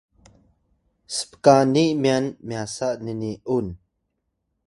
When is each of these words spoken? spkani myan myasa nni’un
spkani 1.15 1.83
myan 2.01 2.25
myasa 2.47 2.87
nni’un 3.05 3.67